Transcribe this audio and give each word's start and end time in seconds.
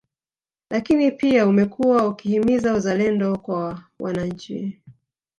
Lakini 0.69 1.11
pia 1.11 1.47
umekuwa 1.47 2.07
ukihimiza 2.07 2.73
uzalendo 2.73 3.37
kwa 3.37 3.83
wananchi 3.99 4.79